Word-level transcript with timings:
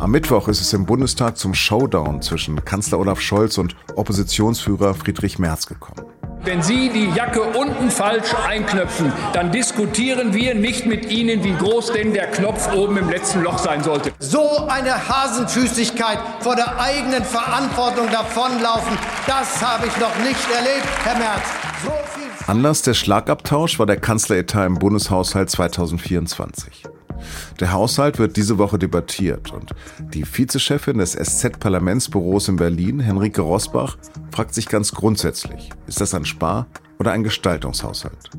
Am 0.00 0.10
Mittwoch 0.10 0.48
ist 0.48 0.60
es 0.60 0.72
im 0.72 0.84
Bundestag 0.84 1.38
zum 1.38 1.54
Showdown 1.54 2.22
zwischen 2.22 2.64
Kanzler 2.64 2.98
Olaf 2.98 3.20
Scholz 3.20 3.56
und 3.56 3.76
Oppositionsführer 3.94 4.94
Friedrich 4.94 5.38
Merz 5.38 5.66
gekommen. 5.66 6.04
Wenn 6.44 6.60
Sie 6.60 6.88
die 6.88 7.08
Jacke 7.14 7.40
unten 7.40 7.88
falsch 7.88 8.34
einknöpfen, 8.48 9.12
dann 9.32 9.52
diskutieren 9.52 10.34
wir 10.34 10.56
nicht 10.56 10.86
mit 10.86 11.08
Ihnen, 11.08 11.44
wie 11.44 11.54
groß 11.54 11.92
denn 11.92 12.12
der 12.12 12.26
Knopf 12.32 12.74
oben 12.74 12.96
im 12.96 13.10
letzten 13.10 13.42
Loch 13.42 13.58
sein 13.58 13.84
sollte. 13.84 14.10
So 14.18 14.66
eine 14.66 15.08
Hasenfüßigkeit 15.08 16.18
vor 16.40 16.56
der 16.56 16.80
eigenen 16.80 17.22
Verantwortung 17.22 18.10
davonlaufen, 18.10 18.98
das 19.28 19.62
habe 19.62 19.86
ich 19.86 19.96
noch 19.98 20.16
nicht 20.24 20.50
erlebt, 20.52 20.88
Herr 21.04 21.16
Merz. 21.16 21.44
So 21.84 21.92
Anlass 22.46 22.82
der 22.82 22.94
Schlagabtausch 22.94 23.78
war 23.78 23.86
der 23.86 23.98
Kanzleretat 23.98 24.66
im 24.66 24.74
Bundeshaushalt 24.74 25.48
2024. 25.50 26.84
Der 27.60 27.72
Haushalt 27.72 28.18
wird 28.18 28.36
diese 28.36 28.58
Woche 28.58 28.78
debattiert 28.78 29.52
und 29.52 29.72
die 30.12 30.24
Vizechefin 30.24 30.98
des 30.98 31.12
SZ-Parlamentsbüros 31.12 32.48
in 32.48 32.56
Berlin, 32.56 32.98
Henrike 32.98 33.42
Rosbach, 33.42 33.96
fragt 34.32 34.54
sich 34.54 34.68
ganz 34.68 34.92
grundsätzlich, 34.92 35.70
ist 35.86 36.00
das 36.00 36.14
ein 36.14 36.24
Spar- 36.24 36.66
oder 36.98 37.12
ein 37.12 37.22
Gestaltungshaushalt? 37.22 38.30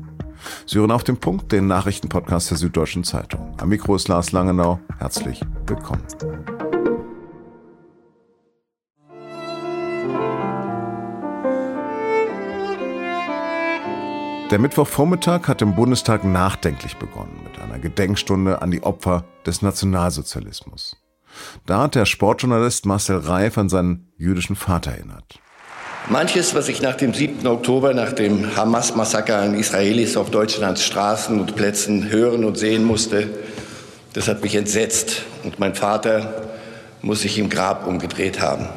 Sie 0.66 0.78
hören 0.78 0.90
auf 0.90 1.04
den 1.04 1.16
Punkt, 1.16 1.52
den 1.52 1.66
Nachrichtenpodcast 1.66 2.50
der 2.50 2.58
Süddeutschen 2.58 3.04
Zeitung. 3.04 3.54
Am 3.58 3.70
Mikro 3.70 3.96
ist 3.96 4.08
Lars 4.08 4.32
Langenau. 4.32 4.78
Herzlich 4.98 5.40
willkommen. 5.66 6.02
Der 14.50 14.58
Mittwochvormittag 14.58 15.48
hat 15.48 15.62
im 15.62 15.74
Bundestag 15.74 16.22
nachdenklich 16.22 16.96
begonnen 16.96 17.40
mit 17.42 17.58
einer 17.58 17.78
Gedenkstunde 17.78 18.60
an 18.60 18.70
die 18.70 18.82
Opfer 18.82 19.24
des 19.46 19.62
Nationalsozialismus. 19.62 20.96
Da 21.64 21.84
hat 21.84 21.94
der 21.94 22.04
Sportjournalist 22.04 22.84
Marcel 22.84 23.16
Reif 23.18 23.56
an 23.56 23.70
seinen 23.70 24.12
jüdischen 24.18 24.54
Vater 24.54 24.92
erinnert. 24.92 25.40
Manches, 26.10 26.54
was 26.54 26.68
ich 26.68 26.82
nach 26.82 26.94
dem 26.94 27.14
7. 27.14 27.46
Oktober, 27.46 27.94
nach 27.94 28.12
dem 28.12 28.54
Hamas-Massaker 28.54 29.38
an 29.38 29.54
Israelis 29.54 30.14
auf 30.18 30.30
Deutschlands 30.30 30.84
Straßen 30.84 31.40
und 31.40 31.56
Plätzen 31.56 32.10
hören 32.10 32.44
und 32.44 32.58
sehen 32.58 32.84
musste, 32.84 33.30
das 34.12 34.28
hat 34.28 34.42
mich 34.42 34.54
entsetzt. 34.54 35.22
Und 35.42 35.58
mein 35.58 35.74
Vater 35.74 36.44
muss 37.00 37.22
sich 37.22 37.38
im 37.38 37.48
Grab 37.48 37.86
umgedreht 37.86 38.42
haben. 38.42 38.68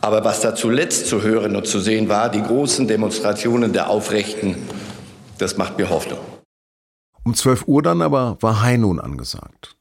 Aber 0.00 0.24
was 0.24 0.40
da 0.40 0.54
zuletzt 0.54 1.06
zu 1.06 1.22
hören 1.22 1.56
und 1.56 1.66
zu 1.66 1.78
sehen 1.78 2.08
war, 2.08 2.30
die 2.30 2.42
großen 2.42 2.88
Demonstrationen 2.88 3.72
der 3.72 3.90
Aufrechten, 3.90 4.56
das 5.38 5.58
macht 5.58 5.76
mir 5.78 5.90
Hoffnung. 5.90 6.18
Um 7.22 7.34
12 7.34 7.68
Uhr 7.68 7.82
dann 7.82 8.00
aber 8.00 8.38
war 8.40 8.62
High 8.62 8.82
angesagt. 8.98 9.76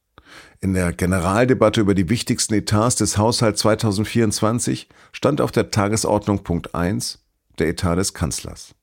In 0.61 0.73
der 0.73 0.91
Generaldebatte 0.91 1.79
über 1.79 1.95
die 1.95 2.09
wichtigsten 2.09 2.53
Etats 2.53 2.97
des 2.97 3.17
Haushalts 3.17 3.61
2024 3.61 4.89
stand 5.13 5.39
auf 5.39 5.53
der 5.53 5.71
Tagesordnung 5.71 6.43
Punkt 6.43 6.75
1 6.75 7.19
der 7.59 7.69
Etat 7.69 7.95
des 7.95 8.13
Kanzlers. 8.13 8.75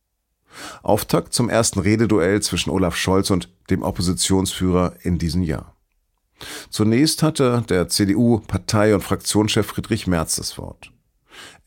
Auftakt 0.82 1.34
zum 1.34 1.50
ersten 1.50 1.80
Rededuell 1.80 2.40
zwischen 2.40 2.70
Olaf 2.70 2.96
Scholz 2.96 3.30
und 3.30 3.50
dem 3.68 3.82
Oppositionsführer 3.82 4.94
in 5.02 5.18
diesem 5.18 5.42
Jahr. 5.42 5.76
Zunächst 6.70 7.22
hatte 7.22 7.62
der 7.68 7.88
CDU-Partei- 7.88 8.94
und 8.94 9.02
Fraktionschef 9.02 9.66
Friedrich 9.66 10.06
Merz 10.06 10.36
das 10.36 10.56
Wort. 10.56 10.92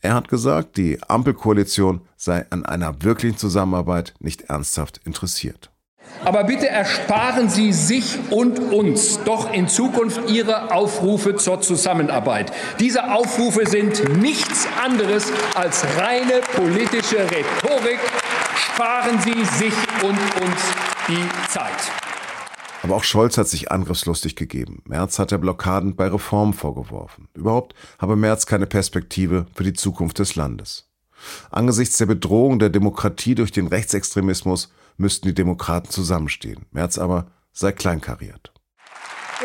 Er 0.02 0.14
hat 0.14 0.28
gesagt, 0.28 0.76
die 0.76 0.98
Ampelkoalition 1.08 2.00
sei 2.16 2.46
an 2.50 2.64
einer 2.64 3.02
wirklichen 3.02 3.36
Zusammenarbeit 3.36 4.14
nicht 4.18 4.42
ernsthaft 4.42 5.00
interessiert. 5.04 5.70
Aber 6.24 6.44
bitte 6.44 6.68
ersparen 6.68 7.48
Sie 7.48 7.72
sich 7.72 8.18
und 8.30 8.58
uns 8.58 9.22
doch 9.24 9.52
in 9.52 9.68
Zukunft 9.68 10.30
Ihre 10.30 10.72
Aufrufe 10.72 11.36
zur 11.36 11.60
Zusammenarbeit. 11.60 12.52
Diese 12.78 13.12
Aufrufe 13.12 13.66
sind 13.66 14.20
nichts 14.20 14.66
anderes 14.82 15.32
als 15.54 15.84
reine 15.98 16.40
politische 16.56 17.18
Rhetorik. 17.18 18.00
Sparen 18.56 19.20
Sie 19.20 19.44
sich 19.58 19.74
und 20.02 20.18
uns 20.42 20.60
die 21.08 21.48
Zeit. 21.48 21.99
Aber 22.82 22.96
auch 22.96 23.04
Scholz 23.04 23.36
hat 23.36 23.48
sich 23.48 23.70
angriffslustig 23.70 24.36
gegeben. 24.36 24.82
Merz 24.86 25.18
hat 25.18 25.30
der 25.30 25.38
Blockaden 25.38 25.96
bei 25.96 26.08
Reformen 26.08 26.54
vorgeworfen. 26.54 27.28
Überhaupt 27.34 27.74
habe 27.98 28.16
Merz 28.16 28.46
keine 28.46 28.66
Perspektive 28.66 29.46
für 29.54 29.64
die 29.64 29.74
Zukunft 29.74 30.18
des 30.18 30.34
Landes. 30.34 30.88
Angesichts 31.50 31.98
der 31.98 32.06
Bedrohung 32.06 32.58
der 32.58 32.70
Demokratie 32.70 33.34
durch 33.34 33.52
den 33.52 33.66
Rechtsextremismus 33.66 34.72
müssten 34.96 35.28
die 35.28 35.34
Demokraten 35.34 35.90
zusammenstehen. 35.90 36.66
Merz 36.70 36.96
aber 36.96 37.26
sei 37.52 37.72
kleinkariert. 37.72 38.52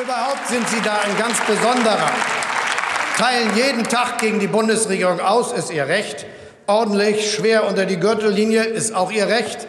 Überhaupt 0.02 0.48
sind 0.48 0.68
Sie 0.70 0.82
da 0.84 1.00
ein 1.02 1.18
ganz 1.18 1.40
besonderer. 1.42 2.12
Teilen 3.18 3.56
jeden 3.56 3.84
Tag 3.86 4.20
gegen 4.20 4.40
die 4.40 4.48
Bundesregierung 4.48 5.20
aus, 5.22 5.54
ist 5.54 5.72
Ihr 5.72 5.88
Recht. 5.88 6.26
Ordentlich, 6.68 7.34
schwer 7.34 7.66
unter 7.68 7.86
die 7.86 7.98
Gürtellinie, 7.98 8.64
ist 8.64 8.94
auch 8.94 9.12
Ihr 9.12 9.28
Recht. 9.28 9.68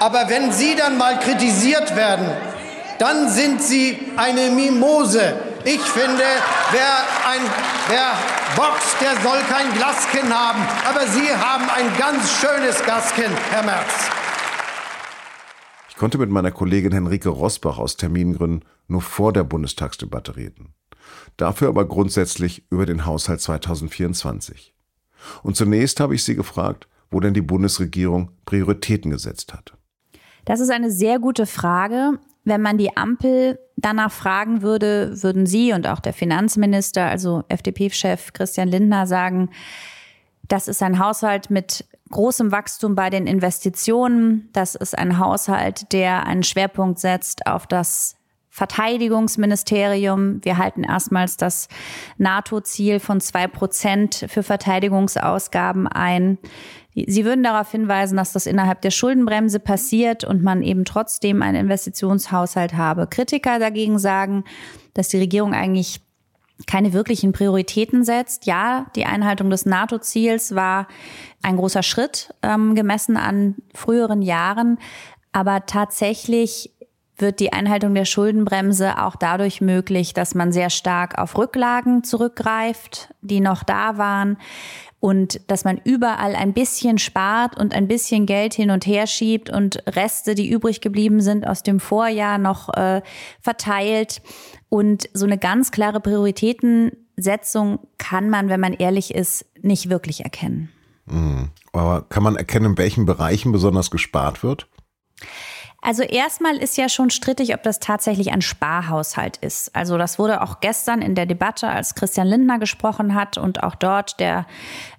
Aber 0.00 0.28
wenn 0.28 0.52
Sie 0.52 0.76
dann 0.76 0.96
mal 0.96 1.18
kritisiert 1.18 1.94
werden, 1.96 2.26
dann 2.98 3.30
sind 3.30 3.62
Sie 3.62 3.98
eine 4.16 4.50
Mimose. 4.50 5.34
Ich 5.64 5.80
finde, 5.80 6.24
wer, 6.72 7.30
ein, 7.30 7.40
wer 7.88 8.12
boxt, 8.56 8.96
der 9.00 9.20
soll 9.22 9.40
kein 9.48 9.72
Glaskin 9.74 10.32
haben. 10.32 10.62
Aber 10.88 11.06
Sie 11.06 11.28
haben 11.28 11.68
ein 11.70 11.96
ganz 11.98 12.30
schönes 12.40 12.82
Glaskin, 12.82 13.30
Herr 13.50 13.64
Merz. 13.64 14.10
Ich 15.90 15.96
konnte 15.96 16.18
mit 16.18 16.30
meiner 16.30 16.50
Kollegin 16.50 16.92
Henrike 16.92 17.28
Rosbach 17.28 17.78
aus 17.78 17.96
Termingründen 17.96 18.64
nur 18.86 19.02
vor 19.02 19.32
der 19.32 19.44
Bundestagsdebatte 19.44 20.36
reden. 20.36 20.74
Dafür 21.36 21.68
aber 21.68 21.86
grundsätzlich 21.86 22.64
über 22.70 22.86
den 22.86 23.06
Haushalt 23.06 23.40
2024. 23.40 24.74
Und 25.42 25.56
zunächst 25.56 26.00
habe 26.00 26.14
ich 26.14 26.24
sie 26.24 26.36
gefragt, 26.36 26.88
wo 27.10 27.20
denn 27.20 27.34
die 27.34 27.42
Bundesregierung 27.42 28.30
Prioritäten 28.44 29.10
gesetzt 29.10 29.52
hat. 29.52 29.74
Das 30.44 30.60
ist 30.60 30.70
eine 30.70 30.90
sehr 30.90 31.18
gute 31.18 31.46
Frage. 31.46 32.18
Wenn 32.48 32.62
man 32.62 32.78
die 32.78 32.96
Ampel 32.96 33.58
danach 33.76 34.10
fragen 34.10 34.62
würde, 34.62 35.22
würden 35.22 35.44
Sie 35.44 35.74
und 35.74 35.86
auch 35.86 36.00
der 36.00 36.14
Finanzminister, 36.14 37.04
also 37.04 37.44
FDP-Chef 37.48 38.32
Christian 38.32 38.68
Lindner, 38.68 39.06
sagen, 39.06 39.50
das 40.48 40.66
ist 40.66 40.82
ein 40.82 40.98
Haushalt 40.98 41.50
mit 41.50 41.84
großem 42.10 42.50
Wachstum 42.50 42.94
bei 42.94 43.10
den 43.10 43.26
Investitionen. 43.26 44.48
Das 44.54 44.74
ist 44.74 44.96
ein 44.96 45.18
Haushalt, 45.18 45.92
der 45.92 46.26
einen 46.26 46.42
Schwerpunkt 46.42 46.98
setzt 46.98 47.46
auf 47.46 47.66
das 47.66 48.16
Verteidigungsministerium. 48.58 50.44
Wir 50.44 50.58
halten 50.58 50.82
erstmals 50.82 51.36
das 51.36 51.68
NATO-Ziel 52.18 52.98
von 52.98 53.20
zwei 53.20 53.46
Prozent 53.46 54.26
für 54.28 54.42
Verteidigungsausgaben 54.42 55.86
ein. 55.86 56.38
Sie 57.06 57.24
würden 57.24 57.44
darauf 57.44 57.70
hinweisen, 57.70 58.16
dass 58.16 58.32
das 58.32 58.46
innerhalb 58.46 58.82
der 58.82 58.90
Schuldenbremse 58.90 59.60
passiert 59.60 60.24
und 60.24 60.42
man 60.42 60.62
eben 60.62 60.84
trotzdem 60.84 61.40
einen 61.40 61.56
Investitionshaushalt 61.66 62.74
habe. 62.74 63.06
Kritiker 63.06 63.60
dagegen 63.60 64.00
sagen, 64.00 64.42
dass 64.94 65.08
die 65.08 65.18
Regierung 65.18 65.54
eigentlich 65.54 66.00
keine 66.66 66.92
wirklichen 66.92 67.30
Prioritäten 67.30 68.02
setzt. 68.02 68.46
Ja, 68.46 68.86
die 68.96 69.04
Einhaltung 69.04 69.50
des 69.50 69.66
NATO-Ziels 69.66 70.56
war 70.56 70.88
ein 71.42 71.56
großer 71.56 71.84
Schritt 71.84 72.34
ähm, 72.42 72.74
gemessen 72.74 73.16
an 73.16 73.54
früheren 73.72 74.22
Jahren, 74.22 74.78
aber 75.30 75.66
tatsächlich 75.66 76.72
wird 77.20 77.40
die 77.40 77.52
Einhaltung 77.52 77.94
der 77.94 78.04
Schuldenbremse 78.04 79.02
auch 79.02 79.16
dadurch 79.16 79.60
möglich, 79.60 80.14
dass 80.14 80.34
man 80.34 80.52
sehr 80.52 80.70
stark 80.70 81.18
auf 81.18 81.36
Rücklagen 81.36 82.04
zurückgreift, 82.04 83.12
die 83.20 83.40
noch 83.40 83.62
da 83.62 83.98
waren 83.98 84.38
und 85.00 85.40
dass 85.50 85.64
man 85.64 85.80
überall 85.84 86.34
ein 86.34 86.52
bisschen 86.52 86.98
spart 86.98 87.56
und 87.56 87.72
ein 87.72 87.86
bisschen 87.86 88.26
Geld 88.26 88.54
hin 88.54 88.70
und 88.70 88.86
her 88.86 89.06
schiebt 89.06 89.48
und 89.48 89.82
Reste, 89.86 90.34
die 90.34 90.50
übrig 90.50 90.80
geblieben 90.80 91.20
sind 91.20 91.46
aus 91.46 91.62
dem 91.62 91.78
Vorjahr, 91.78 92.38
noch 92.38 92.68
äh, 92.74 93.02
verteilt. 93.40 94.20
Und 94.68 95.08
so 95.14 95.24
eine 95.24 95.38
ganz 95.38 95.70
klare 95.70 96.00
Prioritätensetzung 96.00 97.78
kann 97.98 98.28
man, 98.28 98.48
wenn 98.48 98.60
man 98.60 98.72
ehrlich 98.72 99.14
ist, 99.14 99.46
nicht 99.62 99.88
wirklich 99.88 100.24
erkennen. 100.24 100.70
Mhm. 101.06 101.50
Aber 101.72 102.02
kann 102.02 102.24
man 102.24 102.36
erkennen, 102.36 102.72
in 102.72 102.78
welchen 102.78 103.06
Bereichen 103.06 103.52
besonders 103.52 103.90
gespart 103.90 104.42
wird? 104.42 104.68
Also 105.80 106.02
erstmal 106.02 106.56
ist 106.56 106.76
ja 106.76 106.88
schon 106.88 107.10
strittig, 107.10 107.54
ob 107.54 107.62
das 107.62 107.78
tatsächlich 107.78 108.32
ein 108.32 108.42
Sparhaushalt 108.42 109.36
ist. 109.36 109.74
Also 109.76 109.96
das 109.96 110.18
wurde 110.18 110.42
auch 110.42 110.60
gestern 110.60 111.00
in 111.00 111.14
der 111.14 111.24
Debatte, 111.24 111.68
als 111.68 111.94
Christian 111.94 112.26
Lindner 112.26 112.58
gesprochen 112.58 113.14
hat 113.14 113.38
und 113.38 113.62
auch 113.62 113.76
dort 113.76 114.18
der 114.18 114.44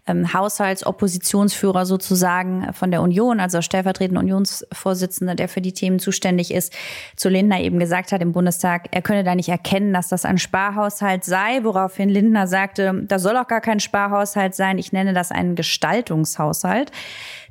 ähm, 0.10 0.34
Haushaltsoppositionsführer 0.34 1.86
sozusagen 1.86 2.74
von 2.74 2.92
der 2.92 3.02
Union, 3.02 3.40
also 3.40 3.62
stellvertretende 3.62 4.20
Unionsvorsitzende, 4.20 5.36
der 5.36 5.48
für 5.48 5.62
die 5.62 5.74
Themen 5.74 6.00
zuständig 6.00 6.54
ist, 6.54 6.74
zu 7.16 7.30
Lindner 7.30 7.62
eben 7.62 7.80
gesagt 7.80 8.12
hat 8.12 8.22
im 8.22 8.32
Bundestag, 8.32 8.88
er 8.92 9.02
könne 9.02 9.24
da 9.24 9.36
nicht 9.36 9.50
erkennen, 9.50 9.94
dass 9.94 10.10
das 10.10 10.26
ein 10.26 10.38
Sparhaushalt 10.38 11.24
sei, 11.24 11.64
woraufhin 11.64 12.10
Lindner 12.10 12.48
sagte, 12.48 13.04
da 13.06 13.20
soll 13.20 13.38
auch 13.38 13.48
gar 13.48 13.62
kein 13.62 13.80
Sparhaushalt 13.80 14.56
sein, 14.56 14.78
ich 14.78 14.92
nenne 14.92 15.14
das 15.14 15.32
einen 15.32 15.56
Gestaltungshaushalt. 15.56 16.92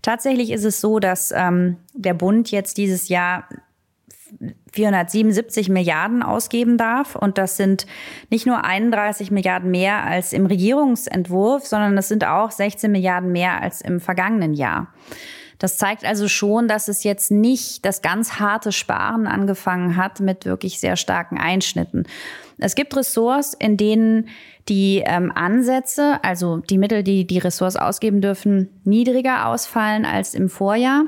Tatsächlich 0.02 0.50
ist 0.50 0.64
es 0.64 0.80
so, 0.80 0.98
dass 0.98 1.32
ähm, 1.32 1.76
der 1.94 2.14
Bund 2.14 2.50
jetzt 2.50 2.76
dieses 2.78 3.08
Jahr 3.08 3.44
477 4.72 5.68
Milliarden 5.68 6.22
ausgeben 6.22 6.78
darf. 6.78 7.16
Und 7.16 7.38
das 7.38 7.56
sind 7.56 7.86
nicht 8.30 8.46
nur 8.46 8.64
31 8.64 9.30
Milliarden 9.30 9.70
mehr 9.70 10.04
als 10.04 10.32
im 10.32 10.46
Regierungsentwurf, 10.46 11.66
sondern 11.66 11.96
es 11.98 12.08
sind 12.08 12.24
auch 12.24 12.50
16 12.50 12.90
Milliarden 12.90 13.32
mehr 13.32 13.60
als 13.62 13.80
im 13.80 14.00
vergangenen 14.00 14.54
Jahr. 14.54 14.92
Das 15.58 15.76
zeigt 15.76 16.04
also 16.04 16.28
schon, 16.28 16.68
dass 16.68 16.88
es 16.88 17.02
jetzt 17.02 17.30
nicht 17.30 17.84
das 17.84 18.00
ganz 18.00 18.38
harte 18.38 18.70
Sparen 18.70 19.26
angefangen 19.26 19.96
hat 19.96 20.20
mit 20.20 20.44
wirklich 20.44 20.78
sehr 20.78 20.96
starken 20.96 21.36
Einschnitten. 21.36 22.04
Es 22.58 22.74
gibt 22.74 22.96
Ressorts, 22.96 23.54
in 23.54 23.76
denen 23.76 24.28
die 24.68 25.02
ähm, 25.04 25.32
Ansätze, 25.34 26.22
also 26.22 26.58
die 26.58 26.78
Mittel, 26.78 27.02
die 27.02 27.26
die 27.26 27.38
Ressorts 27.38 27.76
ausgeben 27.76 28.20
dürfen, 28.20 28.68
niedriger 28.84 29.46
ausfallen 29.46 30.04
als 30.04 30.34
im 30.34 30.48
Vorjahr. 30.48 31.04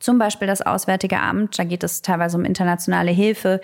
Zum 0.00 0.18
Beispiel 0.18 0.48
das 0.48 0.62
Auswärtige 0.62 1.20
Amt, 1.20 1.58
da 1.58 1.64
geht 1.64 1.84
es 1.84 2.00
teilweise 2.00 2.38
um 2.38 2.46
internationale 2.46 3.10
Hilfe. 3.10 3.60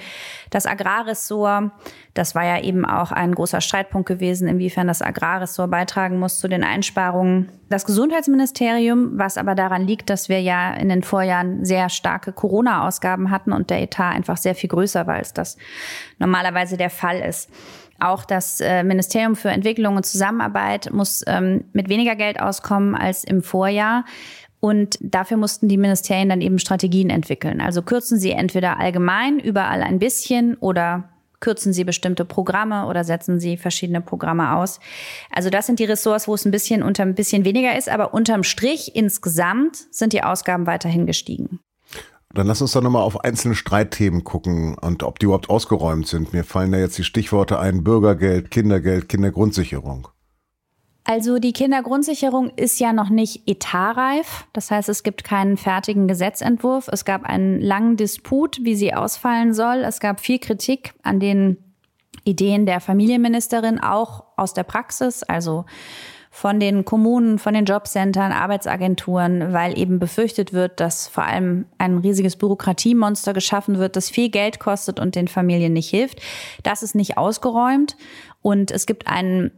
Das 0.50 0.66
Agrarressort, 0.66 1.70
das 2.12 2.34
war 2.34 2.44
ja 2.44 2.62
eben 2.62 2.84
auch 2.84 3.10
ein 3.10 3.34
großer 3.34 3.62
Streitpunkt 3.62 4.06
gewesen, 4.06 4.46
inwiefern 4.46 4.86
das 4.86 5.00
Agrarressort 5.00 5.70
beitragen 5.70 6.18
muss 6.18 6.38
zu 6.38 6.46
den 6.46 6.62
Einsparungen. 6.62 7.50
Das 7.70 7.86
Gesundheitsministerium, 7.86 9.18
was 9.18 9.38
aber 9.38 9.54
daran 9.54 9.86
liegt, 9.86 10.10
dass 10.10 10.28
wir 10.28 10.42
ja 10.42 10.74
in 10.74 10.90
den 10.90 11.02
Vorjahren 11.02 11.64
sehr 11.64 11.88
starke 11.88 12.32
Corona-Ausgaben 12.32 13.30
hatten 13.30 13.52
und 13.52 13.70
der 13.70 13.80
Etat 13.80 14.10
einfach 14.10 14.36
sehr 14.36 14.54
viel 14.54 14.68
größer 14.68 15.06
war, 15.06 15.14
als 15.14 15.32
das 15.32 15.56
normalerweise 16.18 16.76
der 16.76 16.90
Fall 16.90 17.20
ist. 17.20 17.50
Auch 17.98 18.26
das 18.26 18.60
äh, 18.60 18.82
Ministerium 18.82 19.36
für 19.36 19.48
Entwicklung 19.48 19.96
und 19.96 20.04
Zusammenarbeit 20.04 20.92
muss 20.92 21.24
ähm, 21.26 21.64
mit 21.72 21.88
weniger 21.88 22.14
Geld 22.14 22.40
auskommen 22.40 22.94
als 22.94 23.24
im 23.24 23.42
Vorjahr. 23.42 24.04
Und 24.60 24.98
dafür 25.00 25.36
mussten 25.36 25.68
die 25.68 25.76
Ministerien 25.76 26.28
dann 26.28 26.40
eben 26.40 26.58
Strategien 26.58 27.10
entwickeln. 27.10 27.60
Also 27.60 27.82
kürzen 27.82 28.18
sie 28.18 28.30
entweder 28.30 28.80
allgemein 28.80 29.38
überall 29.38 29.82
ein 29.82 29.98
bisschen 29.98 30.56
oder 30.56 31.10
kürzen 31.40 31.72
sie 31.72 31.84
bestimmte 31.84 32.24
Programme 32.24 32.86
oder 32.86 33.04
setzen 33.04 33.38
sie 33.38 33.56
verschiedene 33.56 34.00
Programme 34.00 34.56
aus. 34.56 34.80
Also 35.30 35.50
das 35.50 35.66
sind 35.66 35.78
die 35.78 35.84
Ressorts, 35.84 36.28
wo 36.28 36.34
es 36.34 36.44
ein 36.44 36.50
bisschen 36.50 36.82
unter 36.82 37.02
ein 37.02 37.14
bisschen 37.14 37.44
weniger 37.44 37.76
ist, 37.76 37.88
aber 37.88 38.14
unterm 38.14 38.42
Strich 38.42 38.96
insgesamt 38.96 39.76
sind 39.90 40.12
die 40.12 40.22
Ausgaben 40.22 40.66
weiterhin 40.66 41.06
gestiegen. 41.06 41.60
Dann 42.34 42.46
lass 42.46 42.60
uns 42.60 42.72
doch 42.72 42.82
nochmal 42.82 43.02
auf 43.02 43.24
einzelne 43.24 43.54
Streitthemen 43.54 44.24
gucken 44.24 44.76
und 44.78 45.02
ob 45.02 45.18
die 45.18 45.26
überhaupt 45.26 45.48
ausgeräumt 45.48 46.06
sind. 46.06 46.32
Mir 46.32 46.44
fallen 46.44 46.72
da 46.72 46.78
jetzt 46.78 46.98
die 46.98 47.04
Stichworte 47.04 47.58
ein 47.58 47.82
Bürgergeld, 47.82 48.50
Kindergeld, 48.50 49.08
Kindergrundsicherung. 49.08 50.08
Also 51.08 51.38
die 51.38 51.52
Kindergrundsicherung 51.52 52.50
ist 52.56 52.80
ja 52.80 52.92
noch 52.92 53.10
nicht 53.10 53.48
etatreif. 53.48 54.44
Das 54.52 54.72
heißt, 54.72 54.88
es 54.88 55.04
gibt 55.04 55.22
keinen 55.22 55.56
fertigen 55.56 56.08
Gesetzentwurf. 56.08 56.88
Es 56.90 57.04
gab 57.04 57.22
einen 57.22 57.60
langen 57.60 57.96
Disput, 57.96 58.58
wie 58.62 58.74
sie 58.74 58.92
ausfallen 58.92 59.54
soll. 59.54 59.84
Es 59.84 60.00
gab 60.00 60.18
viel 60.18 60.40
Kritik 60.40 60.94
an 61.04 61.20
den 61.20 61.58
Ideen 62.24 62.66
der 62.66 62.80
Familienministerin, 62.80 63.78
auch 63.78 64.24
aus 64.36 64.52
der 64.52 64.64
Praxis, 64.64 65.22
also 65.22 65.64
von 66.32 66.58
den 66.58 66.84
Kommunen, 66.84 67.38
von 67.38 67.54
den 67.54 67.66
Jobcentern, 67.66 68.32
Arbeitsagenturen, 68.32 69.52
weil 69.52 69.78
eben 69.78 70.00
befürchtet 70.00 70.52
wird, 70.52 70.80
dass 70.80 71.06
vor 71.06 71.22
allem 71.22 71.66
ein 71.78 71.98
riesiges 71.98 72.34
Bürokratiemonster 72.34 73.32
geschaffen 73.32 73.78
wird, 73.78 73.94
das 73.94 74.10
viel 74.10 74.28
Geld 74.28 74.58
kostet 74.58 74.98
und 74.98 75.14
den 75.14 75.28
Familien 75.28 75.72
nicht 75.72 75.88
hilft. 75.88 76.20
Das 76.64 76.82
ist 76.82 76.96
nicht 76.96 77.16
ausgeräumt. 77.16 77.96
Und 78.42 78.72
es 78.72 78.86
gibt 78.86 79.06
einen 79.06 79.52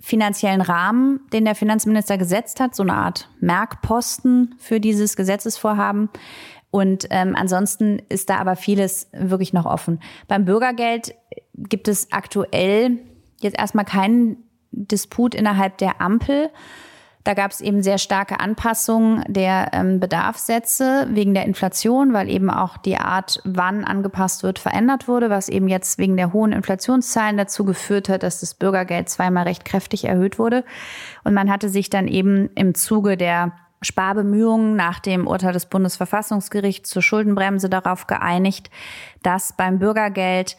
finanziellen 0.00 0.62
Rahmen, 0.62 1.20
den 1.32 1.44
der 1.44 1.54
Finanzminister 1.54 2.18
gesetzt 2.18 2.58
hat, 2.58 2.74
so 2.74 2.82
eine 2.82 2.94
Art 2.94 3.28
Merkposten 3.40 4.54
für 4.58 4.80
dieses 4.80 5.14
Gesetzesvorhaben. 5.14 6.08
Und 6.70 7.06
ähm, 7.10 7.34
ansonsten 7.36 8.00
ist 8.08 8.30
da 8.30 8.38
aber 8.38 8.56
vieles 8.56 9.08
wirklich 9.12 9.52
noch 9.52 9.66
offen. 9.66 10.00
Beim 10.28 10.44
Bürgergeld 10.44 11.14
gibt 11.54 11.88
es 11.88 12.12
aktuell 12.12 12.98
jetzt 13.40 13.58
erstmal 13.58 13.84
keinen 13.84 14.36
Disput 14.70 15.34
innerhalb 15.34 15.78
der 15.78 16.00
Ampel. 16.00 16.50
Da 17.24 17.34
gab 17.34 17.50
es 17.50 17.60
eben 17.60 17.82
sehr 17.82 17.98
starke 17.98 18.40
Anpassungen 18.40 19.22
der 19.28 19.70
ähm, 19.72 20.00
Bedarfssätze 20.00 21.06
wegen 21.10 21.34
der 21.34 21.44
Inflation, 21.44 22.14
weil 22.14 22.30
eben 22.30 22.48
auch 22.48 22.78
die 22.78 22.96
Art, 22.96 23.40
wann 23.44 23.84
angepasst 23.84 24.42
wird, 24.42 24.58
verändert 24.58 25.06
wurde, 25.06 25.28
was 25.28 25.50
eben 25.50 25.68
jetzt 25.68 25.98
wegen 25.98 26.16
der 26.16 26.32
hohen 26.32 26.52
Inflationszahlen 26.52 27.36
dazu 27.36 27.64
geführt 27.64 28.08
hat, 28.08 28.22
dass 28.22 28.40
das 28.40 28.54
Bürgergeld 28.54 29.10
zweimal 29.10 29.44
recht 29.44 29.66
kräftig 29.66 30.04
erhöht 30.04 30.38
wurde. 30.38 30.64
Und 31.22 31.34
man 31.34 31.50
hatte 31.50 31.68
sich 31.68 31.90
dann 31.90 32.08
eben 32.08 32.48
im 32.54 32.74
Zuge 32.74 33.18
der 33.18 33.52
Sparbemühungen 33.82 34.76
nach 34.76 34.98
dem 35.00 35.26
Urteil 35.26 35.52
des 35.52 35.66
Bundesverfassungsgerichts 35.66 36.88
zur 36.88 37.02
Schuldenbremse 37.02 37.68
darauf 37.68 38.06
geeinigt, 38.06 38.70
dass 39.22 39.54
beim 39.54 39.78
Bürgergeld 39.78 40.56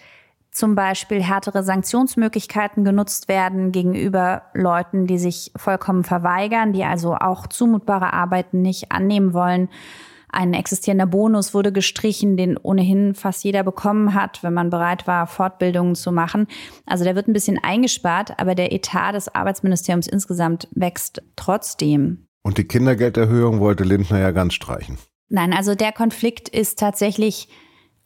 zum 0.51 0.75
Beispiel 0.75 1.23
härtere 1.23 1.63
Sanktionsmöglichkeiten 1.63 2.83
genutzt 2.83 3.27
werden 3.27 3.71
gegenüber 3.71 4.43
Leuten, 4.53 5.07
die 5.07 5.17
sich 5.17 5.51
vollkommen 5.55 6.03
verweigern, 6.03 6.73
die 6.73 6.83
also 6.83 7.15
auch 7.15 7.47
zumutbare 7.47 8.13
Arbeiten 8.13 8.61
nicht 8.61 8.91
annehmen 8.91 9.33
wollen. 9.33 9.69
Ein 10.33 10.53
existierender 10.53 11.07
Bonus 11.07 11.53
wurde 11.53 11.73
gestrichen, 11.73 12.37
den 12.37 12.57
ohnehin 12.57 13.15
fast 13.15 13.43
jeder 13.43 13.63
bekommen 13.63 14.13
hat, 14.13 14.43
wenn 14.43 14.53
man 14.53 14.69
bereit 14.69 15.05
war, 15.05 15.27
Fortbildungen 15.27 15.95
zu 15.95 16.11
machen. 16.11 16.47
Also 16.85 17.03
der 17.03 17.15
wird 17.15 17.27
ein 17.27 17.33
bisschen 17.33 17.59
eingespart, 17.61 18.39
aber 18.39 18.55
der 18.55 18.71
Etat 18.71 19.13
des 19.13 19.33
Arbeitsministeriums 19.33 20.07
insgesamt 20.07 20.69
wächst 20.71 21.21
trotzdem. 21.35 22.27
Und 22.43 22.57
die 22.57 22.63
Kindergelderhöhung 22.63 23.59
wollte 23.59 23.83
Lindner 23.83 24.19
ja 24.19 24.31
ganz 24.31 24.53
streichen. 24.53 24.97
Nein, 25.27 25.53
also 25.53 25.75
der 25.75 25.91
Konflikt 25.91 26.49
ist 26.49 26.79
tatsächlich 26.79 27.49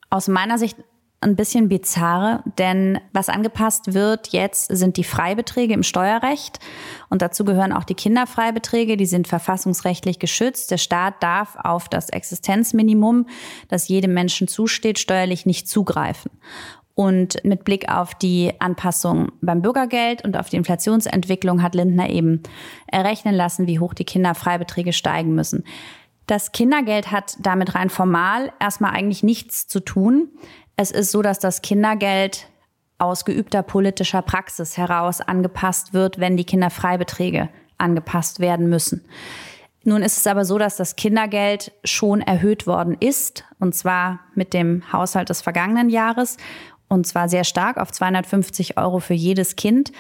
aus 0.10 0.28
meiner 0.28 0.58
Sicht 0.58 0.78
ein 1.22 1.36
bisschen 1.36 1.70
bizarr, 1.70 2.44
denn 2.58 3.00
was 3.12 3.30
angepasst 3.30 3.94
wird 3.94 4.28
jetzt 4.28 4.68
sind 4.76 4.98
die 4.98 5.04
Freibeträge 5.04 5.74
im 5.74 5.84
Steuerrecht 5.84 6.60
und 7.10 7.22
dazu 7.22 7.46
gehören 7.46 7.72
auch 7.72 7.84
die 7.84 7.96
Kinderfreibeträge, 7.96 8.96
die 8.96 9.06
sind 9.06 9.28
verfassungsrechtlich 9.28 10.20
geschützt. 10.20 10.70
Der 10.72 10.78
Staat 10.78 11.24
darf 11.24 11.56
auf 11.64 11.90
das 11.90 12.10
Existenzminimum, 12.10 13.28
das 13.70 13.88
jedem 13.88 14.14
Menschen 14.14 14.48
zusteht, 14.48 15.00
steuerlich 15.00 15.46
nicht 15.46 15.68
zugreifen. 15.68 16.32
Und 16.94 17.44
mit 17.44 17.66
Blick 17.66 17.92
auf 17.92 18.16
die 18.16 18.54
Anpassung 18.60 19.34
beim 19.42 19.62
Bürgergeld 19.62 20.24
und 20.24 20.38
auf 20.38 20.50
die 20.50 20.56
Inflationsentwicklung 20.56 21.62
hat 21.62 21.76
Lindner 21.76 22.10
eben 22.10 22.42
errechnen 22.88 23.36
lassen, 23.36 23.68
wie 23.68 23.80
hoch 23.80 23.94
die 23.94 24.06
Kinderfreibeträge 24.06 24.94
steigen 24.94 25.36
müssen. 25.36 25.66
Das 26.28 26.54
Kindergeld 26.54 27.12
hat 27.12 27.36
damit 27.40 27.76
rein 27.76 27.90
formal 27.90 28.52
erstmal 28.60 28.92
eigentlich 28.92 29.24
nichts 29.24 29.68
zu 29.68 29.80
tun. 29.80 30.30
Es 30.78 30.92
ist 30.92 31.12
so, 31.12 31.22
dass 31.22 31.40
das 31.40 31.62
Kindergeld 31.62 32.50
aus 32.98 33.26
geübter 33.26 33.64
politischer 33.64 34.22
Praxis 34.22 34.78
heraus 34.78 35.22
angepasst 35.22 35.94
wird, 35.94 36.20
wenn 36.20 36.38
die 36.38 36.46
Kinderfreibeträge 36.46 37.50
angepasst 37.78 38.40
werden 38.40 38.70
müssen. 38.70 39.06
Nun 39.84 40.02
ist 40.02 40.18
es 40.18 40.28
aber 40.28 40.46
so, 40.46 40.58
dass 40.58 40.78
das 40.78 40.96
Kindergeld 40.96 41.72
schon 41.84 42.22
erhöht 42.22 42.66
worden 42.66 42.98
ist, 43.00 43.44
und 43.60 43.76
zwar 43.76 44.20
mit 44.34 44.54
dem 44.54 44.92
Haushalt 44.92 45.30
des 45.30 45.42
vergangenen 45.42 45.90
Jahres, 45.90 46.38
und 46.88 47.06
zwar 47.06 47.30
sehr 47.30 47.44
stark 47.44 47.78
auf 47.78 47.92
250 47.92 48.78
Euro 48.78 49.00
für 49.00 49.14
jedes 49.14 49.56
Kind. 49.56 49.92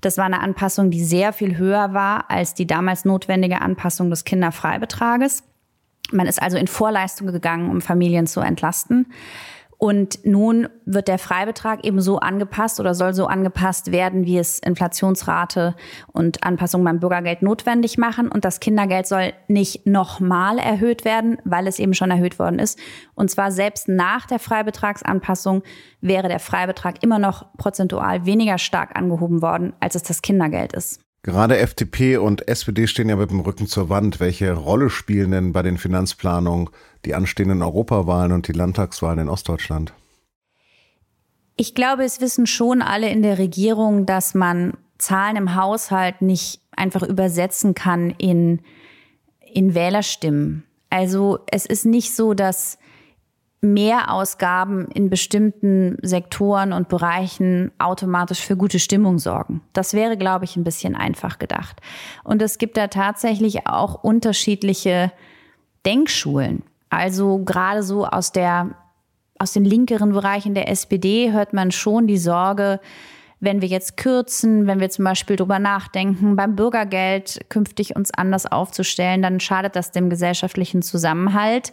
Das 0.00 0.18
war 0.18 0.26
eine 0.26 0.40
Anpassung, 0.40 0.90
die 0.90 1.04
sehr 1.04 1.32
viel 1.32 1.56
höher 1.56 1.92
war 1.94 2.30
als 2.30 2.54
die 2.54 2.66
damals 2.66 3.04
notwendige 3.04 3.60
Anpassung 3.60 4.10
des 4.10 4.24
Kinderfreibetrages. 4.24 5.42
Man 6.12 6.26
ist 6.26 6.42
also 6.42 6.56
in 6.56 6.66
Vorleistung 6.66 7.28
gegangen, 7.28 7.70
um 7.70 7.80
Familien 7.80 8.26
zu 8.26 8.40
entlasten. 8.40 9.12
Und 9.80 10.26
nun 10.26 10.68
wird 10.84 11.08
der 11.08 11.18
Freibetrag 11.18 11.86
eben 11.86 12.02
so 12.02 12.18
angepasst 12.18 12.80
oder 12.80 12.94
soll 12.94 13.14
so 13.14 13.28
angepasst 13.28 13.92
werden, 13.92 14.26
wie 14.26 14.36
es 14.36 14.58
Inflationsrate 14.58 15.74
und 16.12 16.44
Anpassungen 16.44 16.84
beim 16.84 17.00
Bürgergeld 17.00 17.40
notwendig 17.40 17.96
machen. 17.96 18.28
Und 18.28 18.44
das 18.44 18.60
Kindergeld 18.60 19.06
soll 19.06 19.32
nicht 19.48 19.86
nochmal 19.86 20.58
erhöht 20.58 21.06
werden, 21.06 21.38
weil 21.44 21.66
es 21.66 21.78
eben 21.78 21.94
schon 21.94 22.10
erhöht 22.10 22.38
worden 22.38 22.58
ist. 22.58 22.78
Und 23.14 23.30
zwar 23.30 23.50
selbst 23.52 23.88
nach 23.88 24.26
der 24.26 24.38
Freibetragsanpassung 24.38 25.62
wäre 26.02 26.28
der 26.28 26.40
Freibetrag 26.40 27.02
immer 27.02 27.18
noch 27.18 27.50
prozentual 27.56 28.26
weniger 28.26 28.58
stark 28.58 28.98
angehoben 28.98 29.40
worden, 29.40 29.72
als 29.80 29.94
es 29.94 30.02
das 30.02 30.20
Kindergeld 30.20 30.74
ist. 30.74 31.00
Gerade 31.22 31.58
FDP 31.58 32.16
und 32.16 32.48
SPD 32.48 32.86
stehen 32.86 33.10
ja 33.10 33.16
mit 33.16 33.30
dem 33.30 33.40
Rücken 33.40 33.66
zur 33.66 33.90
Wand. 33.90 34.20
Welche 34.20 34.54
Rolle 34.54 34.88
spielen 34.88 35.32
denn 35.32 35.52
bei 35.52 35.62
den 35.62 35.76
Finanzplanungen 35.76 36.70
die 37.04 37.14
anstehenden 37.14 37.62
Europawahlen 37.62 38.32
und 38.32 38.48
die 38.48 38.52
Landtagswahlen 38.52 39.18
in 39.18 39.28
Ostdeutschland? 39.28 39.92
Ich 41.56 41.74
glaube, 41.74 42.04
es 42.04 42.22
wissen 42.22 42.46
schon 42.46 42.80
alle 42.80 43.10
in 43.10 43.20
der 43.20 43.36
Regierung, 43.36 44.06
dass 44.06 44.34
man 44.34 44.78
Zahlen 44.96 45.36
im 45.36 45.54
Haushalt 45.54 46.22
nicht 46.22 46.62
einfach 46.74 47.02
übersetzen 47.02 47.74
kann 47.74 48.10
in, 48.16 48.60
in 49.52 49.74
Wählerstimmen. 49.74 50.64
Also 50.88 51.40
es 51.50 51.66
ist 51.66 51.84
nicht 51.84 52.14
so, 52.14 52.32
dass 52.32 52.78
Mehrausgaben 53.62 54.88
in 54.88 55.10
bestimmten 55.10 55.98
Sektoren 56.02 56.72
und 56.72 56.88
Bereichen 56.88 57.70
automatisch 57.78 58.40
für 58.40 58.56
gute 58.56 58.78
Stimmung 58.78 59.18
sorgen. 59.18 59.60
Das 59.74 59.92
wäre, 59.92 60.16
glaube 60.16 60.46
ich, 60.46 60.56
ein 60.56 60.64
bisschen 60.64 60.96
einfach 60.96 61.38
gedacht. 61.38 61.80
Und 62.24 62.40
es 62.40 62.56
gibt 62.56 62.76
da 62.78 62.88
tatsächlich 62.88 63.66
auch 63.66 64.02
unterschiedliche 64.02 65.12
Denkschulen. 65.84 66.62
Also 66.88 67.38
gerade 67.44 67.82
so 67.82 68.06
aus 68.06 68.32
der 68.32 68.74
aus 69.38 69.52
den 69.52 69.64
linkeren 69.64 70.12
Bereichen 70.12 70.54
der 70.54 70.68
SPD 70.68 71.32
hört 71.32 71.54
man 71.54 71.70
schon 71.70 72.06
die 72.06 72.18
Sorge, 72.18 72.78
wenn 73.40 73.62
wir 73.62 73.68
jetzt 73.68 73.96
kürzen, 73.96 74.66
wenn 74.66 74.80
wir 74.80 74.90
zum 74.90 75.04
Beispiel 75.04 75.36
drüber 75.36 75.58
nachdenken, 75.58 76.36
beim 76.36 76.56
Bürgergeld 76.56 77.40
künftig 77.48 77.96
uns 77.96 78.12
anders 78.12 78.46
aufzustellen, 78.46 79.22
dann 79.22 79.40
schadet 79.40 79.76
das 79.76 79.90
dem 79.90 80.10
gesellschaftlichen 80.10 80.82
Zusammenhalt. 80.82 81.72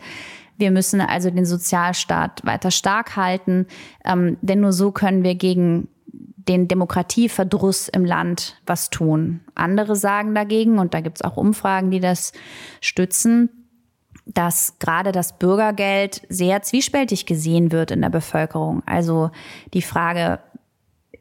Wir 0.57 0.71
müssen 0.71 1.01
also 1.01 1.29
den 1.29 1.45
Sozialstaat 1.45 2.45
weiter 2.45 2.71
stark 2.71 3.15
halten, 3.15 3.67
ähm, 4.05 4.38
denn 4.41 4.62
nur 4.62 4.71
so 4.71 4.91
können 4.91 5.24
wir 5.24 5.36
gegen 5.36 5.89
den 6.07 6.69
Demokratieverdruss 6.69 7.89
im 7.89 8.05
Land 8.05 8.62
was 8.65 8.89
tun. 8.89 9.41
Andere 9.53 9.95
sagen 9.95 10.33
dagegen, 10.33 10.79
und 10.79 10.93
da 10.93 11.01
gibt 11.01 11.17
es 11.17 11.21
auch 11.21 11.36
Umfragen, 11.36 11.91
die 11.91 12.00
das 12.00 12.31
stützen, 12.79 13.50
dass 14.25 14.77
gerade 14.79 15.12
das 15.12 15.38
Bürgergeld 15.38 16.21
sehr 16.29 16.62
zwiespältig 16.62 17.25
gesehen 17.25 17.71
wird 17.71 17.91
in 17.91 18.01
der 18.01 18.09
Bevölkerung. 18.09 18.83
Also 18.86 19.31
die 19.74 19.81
Frage, 19.81 20.39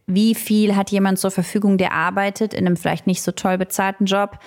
wie 0.07 0.35
viel 0.35 0.77
hat 0.77 0.91
jemand 0.91 1.19
zur 1.19 1.31
Verfügung, 1.31 1.79
der 1.79 1.93
arbeitet 1.93 2.55
in 2.55 2.67
einem 2.67 2.77
vielleicht 2.77 3.07
nicht 3.07 3.23
so 3.23 3.33
toll 3.33 3.59
bezahlten 3.59 4.07
Job, 4.07 4.39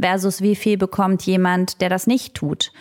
versus 0.00 0.42
wie 0.42 0.54
viel 0.54 0.78
bekommt 0.78 1.22
jemand, 1.22 1.80
der 1.80 1.88
das 1.88 2.06
nicht 2.06 2.34
tut. 2.34 2.72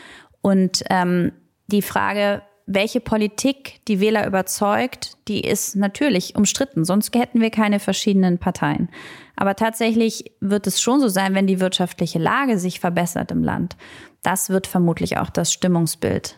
Und 0.41 0.83
ähm, 0.89 1.31
die 1.67 1.81
Frage, 1.81 2.43
welche 2.67 2.99
Politik 2.99 3.79
die 3.87 3.99
Wähler 3.99 4.27
überzeugt, 4.27 5.17
die 5.27 5.41
ist 5.41 5.75
natürlich 5.75 6.35
umstritten. 6.35 6.85
Sonst 6.85 7.15
hätten 7.15 7.41
wir 7.41 7.49
keine 7.49 7.79
verschiedenen 7.79 8.37
Parteien. 8.37 8.89
Aber 9.35 9.55
tatsächlich 9.55 10.31
wird 10.41 10.67
es 10.67 10.81
schon 10.81 10.99
so 10.99 11.07
sein, 11.07 11.33
wenn 11.33 11.47
die 11.47 11.59
wirtschaftliche 11.59 12.19
Lage 12.19 12.59
sich 12.59 12.79
verbessert 12.79 13.31
im 13.31 13.43
Land. 13.43 13.77
Das 14.21 14.49
wird 14.49 14.67
vermutlich 14.67 15.17
auch 15.17 15.29
das 15.29 15.53
Stimmungsbild 15.53 16.37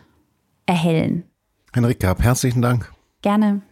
erhellen. 0.66 1.24
Henrik 1.72 2.00
Gab, 2.00 2.22
herzlichen 2.22 2.62
Dank. 2.62 2.92
Gerne. 3.22 3.62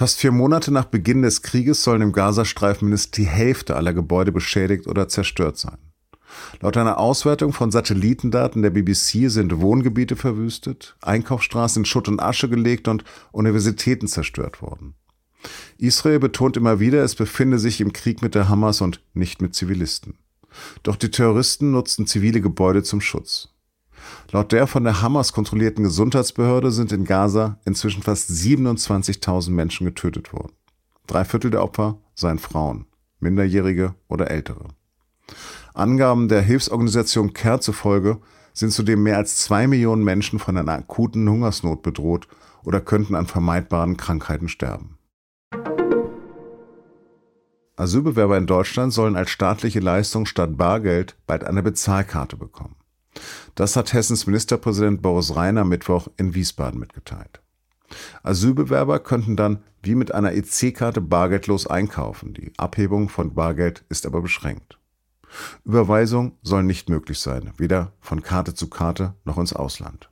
Fast 0.00 0.18
vier 0.18 0.32
Monate 0.32 0.72
nach 0.72 0.86
Beginn 0.86 1.20
des 1.20 1.42
Krieges 1.42 1.84
sollen 1.84 2.00
im 2.00 2.12
Gazastreifen 2.12 2.88
mindestens 2.88 3.10
die 3.10 3.26
Hälfte 3.26 3.76
aller 3.76 3.92
Gebäude 3.92 4.32
beschädigt 4.32 4.86
oder 4.86 5.08
zerstört 5.08 5.58
sein. 5.58 5.76
Laut 6.62 6.78
einer 6.78 6.96
Auswertung 6.96 7.52
von 7.52 7.70
Satellitendaten 7.70 8.62
der 8.62 8.70
BBC 8.70 9.28
sind 9.30 9.60
Wohngebiete 9.60 10.16
verwüstet, 10.16 10.96
Einkaufsstraßen 11.02 11.82
in 11.82 11.84
Schutt 11.84 12.08
und 12.08 12.18
Asche 12.18 12.48
gelegt 12.48 12.88
und 12.88 13.04
Universitäten 13.30 14.08
zerstört 14.08 14.62
worden. 14.62 14.94
Israel 15.76 16.18
betont 16.18 16.56
immer 16.56 16.80
wieder, 16.80 17.04
es 17.04 17.14
befinde 17.14 17.58
sich 17.58 17.82
im 17.82 17.92
Krieg 17.92 18.22
mit 18.22 18.34
der 18.34 18.48
Hamas 18.48 18.80
und 18.80 19.02
nicht 19.12 19.42
mit 19.42 19.54
Zivilisten. 19.54 20.16
Doch 20.82 20.96
die 20.96 21.10
Terroristen 21.10 21.72
nutzten 21.72 22.06
zivile 22.06 22.40
Gebäude 22.40 22.82
zum 22.82 23.02
Schutz. 23.02 23.50
Laut 24.32 24.52
der 24.52 24.68
von 24.68 24.84
der 24.84 25.02
Hamas 25.02 25.32
kontrollierten 25.32 25.82
Gesundheitsbehörde 25.82 26.70
sind 26.70 26.92
in 26.92 27.04
Gaza 27.04 27.58
inzwischen 27.64 28.02
fast 28.02 28.30
27.000 28.30 29.50
Menschen 29.50 29.86
getötet 29.86 30.32
worden. 30.32 30.52
Drei 31.08 31.24
Viertel 31.24 31.50
der 31.50 31.64
Opfer 31.64 31.98
seien 32.14 32.38
Frauen, 32.38 32.86
Minderjährige 33.18 33.94
oder 34.08 34.30
Ältere. 34.30 34.68
Angaben 35.74 36.28
der 36.28 36.42
Hilfsorganisation 36.42 37.32
CARE 37.32 37.58
zufolge 37.58 38.18
sind 38.52 38.72
zudem 38.72 39.02
mehr 39.02 39.16
als 39.16 39.36
zwei 39.36 39.66
Millionen 39.66 40.04
Menschen 40.04 40.38
von 40.38 40.56
einer 40.56 40.72
akuten 40.72 41.28
Hungersnot 41.28 41.82
bedroht 41.82 42.28
oder 42.62 42.80
könnten 42.80 43.16
an 43.16 43.26
vermeidbaren 43.26 43.96
Krankheiten 43.96 44.48
sterben. 44.48 44.98
Asylbewerber 47.74 48.36
in 48.36 48.46
Deutschland 48.46 48.92
sollen 48.92 49.16
als 49.16 49.30
staatliche 49.30 49.80
Leistung 49.80 50.26
statt 50.26 50.56
Bargeld 50.56 51.16
bald 51.26 51.44
eine 51.44 51.62
Bezahlkarte 51.62 52.36
bekommen. 52.36 52.76
Das 53.54 53.76
hat 53.76 53.92
Hessens 53.92 54.26
Ministerpräsident 54.26 55.02
Boris 55.02 55.34
Rhein 55.36 55.54
Mittwoch 55.68 56.08
in 56.16 56.34
Wiesbaden 56.34 56.80
mitgeteilt. 56.80 57.40
Asylbewerber 58.22 59.00
könnten 59.00 59.36
dann 59.36 59.62
wie 59.82 59.94
mit 59.94 60.12
einer 60.12 60.32
EC-Karte 60.32 61.00
bargeldlos 61.00 61.66
einkaufen. 61.66 62.34
Die 62.34 62.52
Abhebung 62.56 63.08
von 63.08 63.34
Bargeld 63.34 63.84
ist 63.88 64.06
aber 64.06 64.20
beschränkt. 64.20 64.78
Überweisung 65.64 66.32
soll 66.42 66.62
nicht 66.62 66.88
möglich 66.88 67.18
sein, 67.18 67.52
weder 67.56 67.92
von 68.00 68.22
Karte 68.22 68.54
zu 68.54 68.68
Karte 68.68 69.14
noch 69.24 69.38
ins 69.38 69.52
Ausland. 69.52 70.10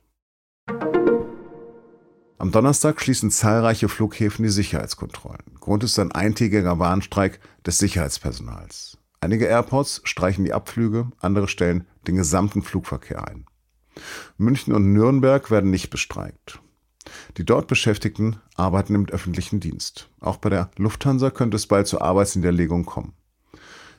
Am 2.37 2.51
Donnerstag 2.51 3.01
schließen 3.01 3.31
zahlreiche 3.31 3.89
Flughäfen 3.89 4.43
die 4.43 4.49
Sicherheitskontrollen. 4.49 5.57
Grund 5.59 5.83
ist 5.83 5.99
ein 5.99 6.13
eintägiger 6.13 6.79
Warnstreik 6.79 7.41
des 7.65 7.79
Sicherheitspersonals. 7.79 8.97
Einige 9.21 9.45
Airports 9.45 10.01
streichen 10.05 10.45
die 10.45 10.53
Abflüge, 10.53 11.11
andere 11.19 11.47
stellen 11.47 11.85
den 12.07 12.15
gesamten 12.15 12.61
Flugverkehr 12.61 13.27
ein. 13.27 13.45
München 14.37 14.73
und 14.73 14.93
Nürnberg 14.93 15.51
werden 15.51 15.71
nicht 15.71 15.89
bestreikt. 15.89 16.61
Die 17.37 17.45
dort 17.45 17.67
Beschäftigten 17.67 18.37
arbeiten 18.55 18.95
im 18.95 19.09
öffentlichen 19.09 19.59
Dienst. 19.59 20.09
Auch 20.19 20.37
bei 20.37 20.49
der 20.49 20.71
Lufthansa 20.77 21.31
könnte 21.31 21.57
es 21.57 21.67
bald 21.67 21.87
zur 21.87 22.01
Arbeitsniederlegung 22.01 22.85
kommen. 22.85 23.13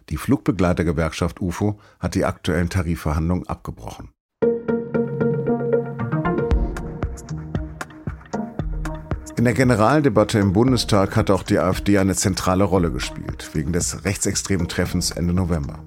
Die 0.08 0.16
Flugbegleitergewerkschaft 0.16 1.40
UFO 1.40 1.78
hat 1.98 2.14
die 2.14 2.24
aktuellen 2.24 2.70
Tarifverhandlungen 2.70 3.46
abgebrochen. 3.46 4.10
In 9.40 9.44
der 9.44 9.54
Generaldebatte 9.54 10.38
im 10.38 10.52
Bundestag 10.52 11.16
hat 11.16 11.30
auch 11.30 11.42
die 11.42 11.58
AfD 11.58 11.96
eine 11.96 12.14
zentrale 12.14 12.62
Rolle 12.62 12.90
gespielt, 12.90 13.48
wegen 13.54 13.72
des 13.72 14.04
rechtsextremen 14.04 14.68
Treffens 14.68 15.12
Ende 15.12 15.32
November. 15.32 15.78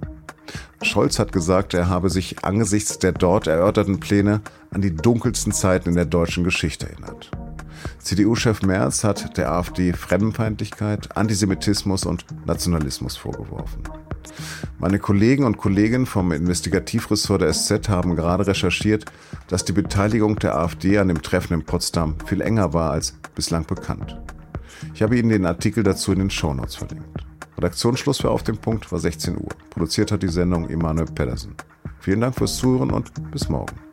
Scholz 0.81 1.19
hat 1.19 1.31
gesagt, 1.31 1.75
er 1.75 1.87
habe 1.87 2.09
sich 2.09 2.43
angesichts 2.43 2.97
der 2.97 3.11
dort 3.11 3.45
erörterten 3.45 3.99
Pläne 3.99 4.41
an 4.71 4.81
die 4.81 4.95
dunkelsten 4.95 5.53
Zeiten 5.53 5.89
in 5.89 5.95
der 5.95 6.05
deutschen 6.05 6.43
Geschichte 6.43 6.89
erinnert. 6.89 7.29
CDU-Chef 7.99 8.63
Merz 8.63 9.03
hat 9.03 9.37
der 9.37 9.51
AfD 9.51 9.93
Fremdenfeindlichkeit, 9.93 11.15
Antisemitismus 11.15 12.07
und 12.07 12.25
Nationalismus 12.47 13.17
vorgeworfen. 13.17 13.83
Meine 14.79 14.99
Kollegen 14.99 15.45
und 15.45 15.57
Kolleginnen 15.57 16.05
vom 16.05 16.31
Investigativressort 16.31 17.41
der 17.41 17.53
SZ 17.53 17.89
haben 17.89 18.15
gerade 18.15 18.47
recherchiert, 18.47 19.05
dass 19.47 19.65
die 19.65 19.71
Beteiligung 19.71 20.37
der 20.39 20.57
AfD 20.57 20.97
an 20.97 21.07
dem 21.07 21.21
Treffen 21.21 21.53
in 21.53 21.63
Potsdam 21.63 22.15
viel 22.25 22.41
enger 22.41 22.73
war 22.73 22.91
als 22.91 23.15
bislang 23.35 23.65
bekannt. 23.65 24.19
Ich 24.93 25.01
habe 25.01 25.17
Ihnen 25.17 25.29
den 25.29 25.45
Artikel 25.45 25.83
dazu 25.83 26.11
in 26.11 26.19
den 26.19 26.29
Shownotes 26.29 26.75
verlinkt. 26.75 27.25
Redaktionsschluss 27.57 28.19
für 28.19 28.29
Auf 28.29 28.43
dem 28.43 28.57
Punkt 28.57 28.91
war 28.91 28.99
16 28.99 29.37
Uhr. 29.37 29.49
Produziert 29.69 30.11
hat 30.11 30.23
die 30.23 30.27
Sendung 30.27 30.69
Emanuel 30.69 31.07
Pedersen. 31.07 31.55
Vielen 31.99 32.21
Dank 32.21 32.35
fürs 32.35 32.57
Zuhören 32.57 32.91
und 32.91 33.11
bis 33.31 33.47
morgen. 33.47 33.92